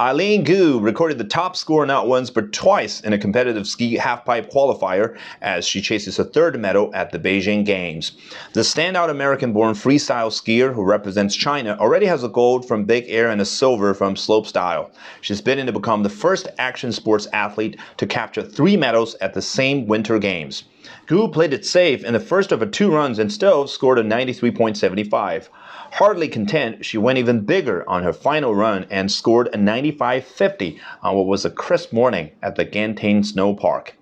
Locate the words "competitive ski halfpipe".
3.18-4.50